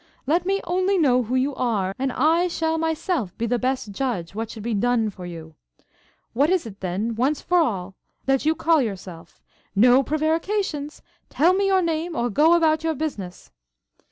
Let 0.25 0.47
me 0.47 0.61
only 0.63 0.97
know 0.97 1.21
who 1.21 1.35
you 1.35 1.53
are, 1.53 1.93
and 1.99 2.11
I 2.11 2.47
shall 2.47 2.79
myself 2.79 3.37
be 3.37 3.45
the 3.45 3.59
best 3.59 3.91
judge 3.91 4.33
what 4.33 4.49
should 4.49 4.63
be 4.63 4.73
done 4.73 5.11
for 5.11 5.27
you. 5.27 5.53
What 6.33 6.49
is 6.49 6.65
it, 6.65 6.79
then, 6.79 7.13
once 7.13 7.39
for 7.39 7.59
all, 7.59 7.93
that 8.25 8.43
you 8.43 8.55
call 8.55 8.81
yourself? 8.81 9.39
No 9.75 10.01
prevarications! 10.01 11.03
Tell 11.29 11.53
me 11.53 11.67
your 11.67 11.83
name, 11.83 12.15
or 12.15 12.31
go 12.31 12.53
about 12.55 12.83
your 12.83 12.95
business.' 12.95 13.51